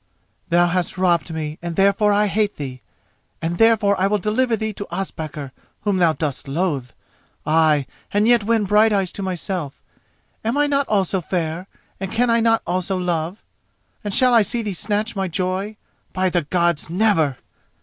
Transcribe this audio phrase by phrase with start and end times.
[0.49, 2.81] "Thou hast robbed me and therefore I hate thee,
[3.39, 8.63] and therefore I will deliver thee to Ospakar, whom thou dost loath—ay and yet win
[8.65, 9.79] Brighteyes to myself.
[10.43, 11.67] Am I not also fair
[11.99, 13.43] and can I not also love,
[14.03, 15.77] and shall I see thee snatch my joy?
[16.13, 17.37] By the Gods, never!